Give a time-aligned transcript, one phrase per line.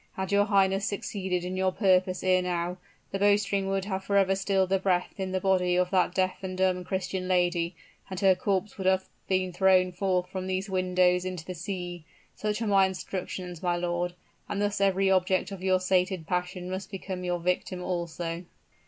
[0.13, 2.77] Had your highness succeeded in your purpose ere now,
[3.11, 6.37] the bow string would have forever stifled the breath in the body of that deaf
[6.41, 7.75] and dumb Christian lady;
[8.09, 12.03] and her corpse would have been thrown forth from these windows into the sea.
[12.35, 14.15] Such are my instructions, my lord;
[14.49, 18.45] and thus every object of your sated passion must become your victim also."